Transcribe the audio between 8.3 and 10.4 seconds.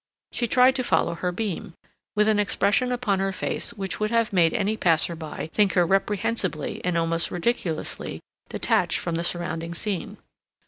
detached from the surrounding scene.